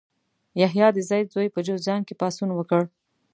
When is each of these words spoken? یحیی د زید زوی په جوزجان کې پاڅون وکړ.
یحیی 0.61 0.87
د 0.93 0.99
زید 1.09 1.27
زوی 1.33 1.47
په 1.55 1.59
جوزجان 1.67 2.01
کې 2.07 2.13
پاڅون 2.19 2.49
وکړ. 2.53 2.83